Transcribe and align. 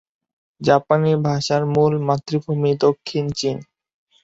জাপানি 0.61 1.11
ভাষার 1.25 1.63
মূল 1.73 1.93
মাতৃভূমি 2.07 2.71
দক্ষিণ 2.83 3.25
চীন। 3.39 3.57